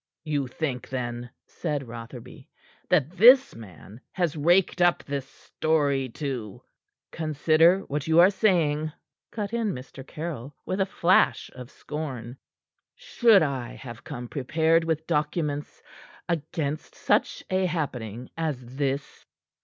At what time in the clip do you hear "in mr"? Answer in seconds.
9.53-10.03